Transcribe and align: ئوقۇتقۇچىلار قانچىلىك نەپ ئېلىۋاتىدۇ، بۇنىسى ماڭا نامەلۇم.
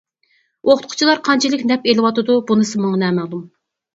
ئوقۇتقۇچىلار 0.67 1.19
قانچىلىك 1.27 1.65
نەپ 1.71 1.85
ئېلىۋاتىدۇ، 1.91 2.37
بۇنىسى 2.53 2.81
ماڭا 2.87 3.01
نامەلۇم. 3.05 3.45